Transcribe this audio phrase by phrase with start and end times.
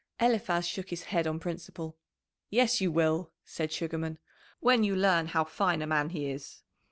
[0.19, 1.95] Eliphaz shook his head on principle.
[2.49, 4.17] "Yes, you will," said Sugarman,
[4.59, 6.63] "when you learn how fine a man he is."